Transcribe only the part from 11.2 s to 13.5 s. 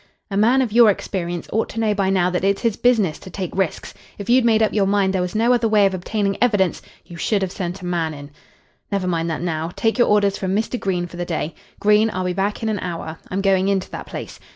day. Green, I'll be back in an hour. I'm